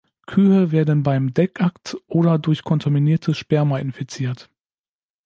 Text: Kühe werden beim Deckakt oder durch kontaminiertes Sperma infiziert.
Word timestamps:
Kühe 0.25 0.71
werden 0.71 1.03
beim 1.03 1.31
Deckakt 1.31 1.95
oder 2.07 2.39
durch 2.39 2.63
kontaminiertes 2.63 3.37
Sperma 3.37 3.77
infiziert. 3.77 4.49